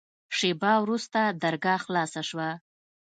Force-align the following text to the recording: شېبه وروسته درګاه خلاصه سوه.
شېبه 0.37 0.71
وروسته 0.83 1.19
درګاه 1.43 1.79
خلاصه 1.85 2.21
سوه. 2.29 2.49